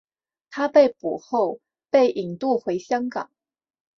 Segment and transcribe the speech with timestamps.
[0.49, 1.59] 他被捕后
[1.91, 3.29] 被引渡回香港。